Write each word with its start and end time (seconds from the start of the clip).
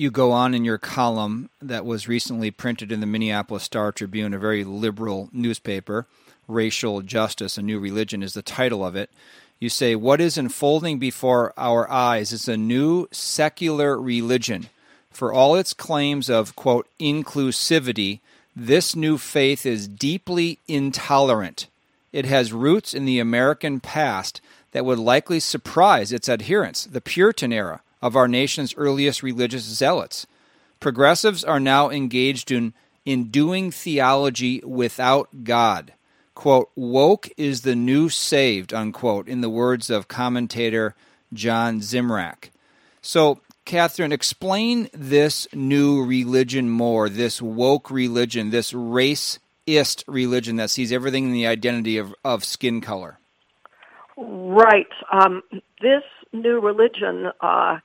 you 0.00 0.10
go 0.10 0.32
on 0.32 0.54
in 0.54 0.64
your 0.64 0.78
column 0.78 1.50
that 1.60 1.84
was 1.84 2.08
recently 2.08 2.50
printed 2.50 2.90
in 2.90 3.00
the 3.00 3.06
Minneapolis 3.06 3.64
Star 3.64 3.92
Tribune, 3.92 4.32
a 4.32 4.38
very 4.38 4.64
liberal 4.64 5.28
newspaper. 5.30 6.06
Racial 6.48 7.02
Justice, 7.02 7.58
A 7.58 7.62
New 7.62 7.78
Religion 7.78 8.22
is 8.22 8.32
the 8.32 8.40
title 8.40 8.82
of 8.82 8.96
it. 8.96 9.10
You 9.58 9.68
say, 9.68 9.94
What 9.94 10.18
is 10.18 10.38
unfolding 10.38 10.98
before 10.98 11.52
our 11.58 11.88
eyes 11.90 12.32
is 12.32 12.48
a 12.48 12.56
new 12.56 13.08
secular 13.12 14.00
religion. 14.00 14.70
For 15.10 15.34
all 15.34 15.54
its 15.54 15.74
claims 15.74 16.30
of, 16.30 16.56
quote, 16.56 16.88
inclusivity, 16.98 18.20
this 18.56 18.96
new 18.96 19.18
faith 19.18 19.66
is 19.66 19.86
deeply 19.86 20.60
intolerant. 20.66 21.66
It 22.10 22.24
has 22.24 22.54
roots 22.54 22.94
in 22.94 23.04
the 23.04 23.18
American 23.18 23.80
past 23.80 24.40
that 24.72 24.86
would 24.86 24.98
likely 24.98 25.40
surprise 25.40 26.10
its 26.10 26.26
adherents, 26.26 26.86
the 26.86 27.02
Puritan 27.02 27.52
era 27.52 27.82
of 28.02 28.16
our 28.16 28.28
nation's 28.28 28.74
earliest 28.76 29.22
religious 29.22 29.64
zealots. 29.64 30.26
Progressives 30.80 31.44
are 31.44 31.60
now 31.60 31.90
engaged 31.90 32.50
in, 32.50 32.72
in 33.04 33.24
doing 33.30 33.70
theology 33.70 34.60
without 34.64 35.44
God. 35.44 35.92
Quote, 36.34 36.70
woke 36.74 37.28
is 37.36 37.60
the 37.60 37.76
new 37.76 38.08
saved, 38.08 38.72
unquote, 38.72 39.28
in 39.28 39.42
the 39.42 39.50
words 39.50 39.90
of 39.90 40.08
commentator 40.08 40.94
John 41.32 41.80
Zmirak. 41.80 42.50
So, 43.02 43.40
Catherine, 43.66 44.12
explain 44.12 44.88
this 44.94 45.46
new 45.52 46.02
religion 46.02 46.70
more, 46.70 47.08
this 47.08 47.42
woke 47.42 47.90
religion, 47.90 48.50
this 48.50 48.72
raceist 48.72 50.04
religion 50.06 50.56
that 50.56 50.70
sees 50.70 50.92
everything 50.92 51.24
in 51.26 51.32
the 51.32 51.46
identity 51.46 51.98
of, 51.98 52.14
of 52.24 52.44
skin 52.44 52.80
color. 52.80 53.18
Right. 54.16 54.88
Um, 55.12 55.42
this 55.80 56.02
new 56.32 56.60
religion 56.60 57.32
uh, 57.40 57.78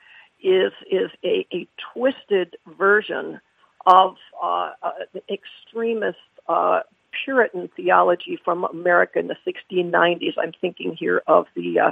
is 0.45 0.71
is 0.89 1.09
a, 1.23 1.45
a 1.51 1.67
twisted 1.93 2.55
version 2.77 3.41
of 3.85 4.15
uh, 4.41 4.71
uh, 4.81 4.91
extremist 5.29 6.17
uh, 6.47 6.81
Puritan 7.23 7.69
theology 7.75 8.39
from 8.43 8.65
America 8.65 9.19
in 9.19 9.27
the 9.27 9.37
1690s. 9.47 10.33
I'm 10.37 10.53
thinking 10.59 10.95
here 10.95 11.23
of 11.27 11.47
the 11.55 11.79
uh, 11.79 11.91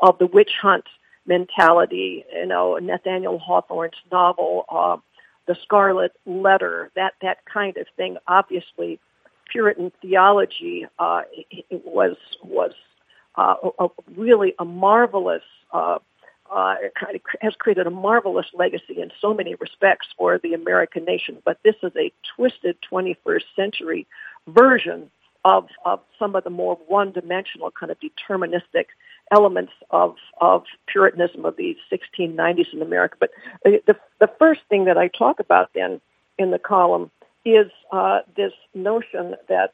of 0.00 0.18
the 0.18 0.26
witch 0.26 0.52
hunt 0.60 0.84
mentality. 1.26 2.24
You 2.34 2.46
know, 2.46 2.76
Nathaniel 2.76 3.38
Hawthorne's 3.38 3.94
novel, 4.10 4.64
uh, 4.68 4.96
The 5.46 5.56
Scarlet 5.62 6.12
Letter. 6.26 6.90
That 6.96 7.14
that 7.22 7.44
kind 7.44 7.76
of 7.76 7.86
thing. 7.96 8.16
Obviously, 8.26 8.98
Puritan 9.48 9.92
theology 10.00 10.86
uh, 10.98 11.22
was 11.70 12.16
was 12.42 12.72
uh, 13.36 13.54
a, 13.78 13.88
really 14.16 14.54
a 14.58 14.64
marvelous. 14.64 15.42
Uh, 15.72 15.98
uh, 16.52 16.74
kind 16.98 17.16
of 17.16 17.22
has 17.40 17.54
created 17.58 17.86
a 17.86 17.90
marvelous 17.90 18.46
legacy 18.52 19.00
in 19.00 19.10
so 19.20 19.32
many 19.32 19.54
respects 19.54 20.08
for 20.18 20.38
the 20.38 20.52
American 20.52 21.04
nation. 21.04 21.38
But 21.44 21.58
this 21.64 21.76
is 21.82 21.92
a 21.96 22.12
twisted 22.36 22.76
21st 22.90 23.44
century 23.56 24.06
version 24.46 25.10
of, 25.44 25.68
of 25.84 26.00
some 26.18 26.36
of 26.36 26.44
the 26.44 26.50
more 26.50 26.78
one-dimensional 26.86 27.72
kind 27.72 27.90
of 27.90 27.98
deterministic 28.00 28.86
elements 29.32 29.72
of, 29.90 30.16
of 30.40 30.64
Puritanism 30.86 31.44
of 31.44 31.56
the 31.56 31.76
1690s 31.90 32.72
in 32.72 32.82
America. 32.82 33.16
But 33.18 33.30
the, 33.64 33.96
the 34.20 34.30
first 34.38 34.60
thing 34.68 34.84
that 34.84 34.98
I 34.98 35.08
talk 35.08 35.40
about 35.40 35.70
then 35.74 36.00
in 36.38 36.50
the 36.50 36.58
column 36.58 37.10
is 37.44 37.70
uh, 37.90 38.20
this 38.36 38.52
notion 38.74 39.36
that 39.48 39.72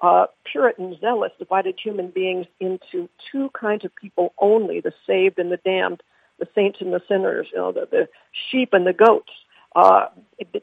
uh, 0.00 0.26
Puritan 0.44 0.98
zealots 1.00 1.34
divided 1.38 1.76
human 1.82 2.08
beings 2.08 2.46
into 2.60 3.08
two 3.30 3.50
kinds 3.58 3.84
of 3.84 3.94
people 3.94 4.34
only, 4.38 4.80
the 4.80 4.92
saved 5.06 5.38
and 5.38 5.50
the 5.50 5.56
damned, 5.58 6.02
the 6.38 6.48
saints 6.54 6.80
and 6.80 6.92
the 6.92 7.02
sinners, 7.08 7.48
you 7.52 7.58
know, 7.58 7.72
the, 7.72 7.88
the 7.90 8.08
sheep 8.50 8.70
and 8.72 8.86
the 8.86 8.92
goats. 8.92 9.32
Uh, 9.74 10.06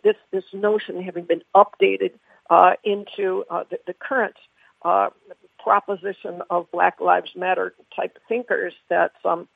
this, 0.04 0.16
this 0.32 0.44
notion 0.54 1.02
having 1.02 1.26
been 1.26 1.44
updated 1.56 2.12
uh, 2.50 2.74
into 2.84 3.44
uh, 3.50 3.64
the, 3.70 3.80
the 3.86 3.94
current 3.94 4.36
uh, 4.84 5.10
proposition 5.62 6.42
of 6.50 6.70
Black 6.72 7.00
Lives 7.00 7.32
Matter 7.36 7.74
type 7.96 8.18
thinkers 8.28 8.74
that 8.90 9.14
um, 9.24 9.48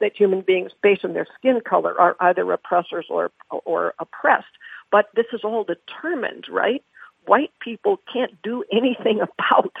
that 0.00 0.16
human 0.16 0.42
beings, 0.42 0.72
based 0.82 1.04
on 1.04 1.14
their 1.14 1.26
skin 1.38 1.60
color, 1.66 1.98
are 2.00 2.16
either 2.20 2.50
oppressors 2.52 3.06
or 3.10 3.30
or 3.50 3.94
oppressed. 3.98 4.54
But 4.90 5.08
this 5.14 5.26
is 5.32 5.40
all 5.44 5.64
determined, 5.64 6.46
right? 6.50 6.82
White 7.26 7.52
people 7.60 8.00
can't 8.12 8.40
do 8.42 8.64
anything 8.72 9.20
about 9.38 9.72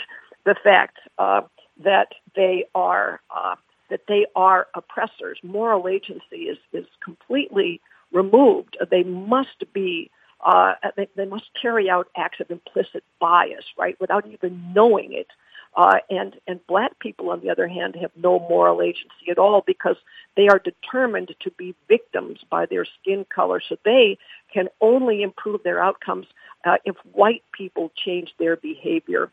the 0.44 0.54
fact 0.62 0.98
uh, 1.18 1.42
that 1.82 2.08
they 2.34 2.64
are 2.74 3.20
uh, 3.34 3.56
that 3.92 4.06
they 4.08 4.24
are 4.34 4.66
oppressors. 4.74 5.38
Moral 5.42 5.86
agency 5.86 6.48
is 6.52 6.58
is 6.72 6.86
completely 7.04 7.78
removed. 8.10 8.78
They 8.90 9.02
must 9.04 9.70
be 9.74 10.10
uh, 10.42 10.72
they, 10.96 11.08
they 11.14 11.26
must 11.26 11.50
carry 11.60 11.90
out 11.90 12.08
acts 12.16 12.40
of 12.40 12.50
implicit 12.50 13.04
bias, 13.20 13.66
right, 13.78 14.00
without 14.00 14.26
even 14.26 14.72
knowing 14.74 15.12
it. 15.12 15.28
Uh, 15.76 15.98
and 16.08 16.36
and 16.46 16.66
black 16.66 16.98
people, 17.00 17.30
on 17.30 17.40
the 17.40 17.50
other 17.50 17.68
hand, 17.68 17.94
have 17.94 18.10
no 18.16 18.38
moral 18.38 18.80
agency 18.80 19.30
at 19.30 19.38
all 19.38 19.62
because 19.66 19.96
they 20.36 20.48
are 20.48 20.58
determined 20.58 21.34
to 21.40 21.50
be 21.52 21.74
victims 21.86 22.40
by 22.50 22.64
their 22.64 22.86
skin 22.86 23.26
color. 23.34 23.60
So 23.60 23.76
they 23.84 24.16
can 24.52 24.68
only 24.80 25.22
improve 25.22 25.62
their 25.62 25.82
outcomes 25.82 26.26
uh, 26.64 26.78
if 26.86 26.96
white 27.12 27.44
people 27.52 27.92
change 27.94 28.30
their 28.38 28.56
behavior. 28.56 29.30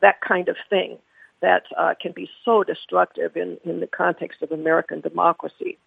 That 0.00 0.20
kind 0.20 0.48
of 0.48 0.56
thing 0.68 0.98
that 1.42 1.64
uh, 1.78 1.94
can 2.00 2.12
be 2.12 2.30
so 2.44 2.64
destructive 2.64 3.36
in, 3.36 3.58
in 3.64 3.80
the 3.80 3.86
context 3.86 4.42
of 4.42 4.52
American 4.52 5.00
democracy. 5.00 5.78